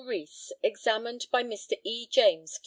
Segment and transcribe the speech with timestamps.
[0.03, 1.79] REES, examined by Mr.
[1.83, 2.07] E.
[2.07, 2.57] JAMES, Q.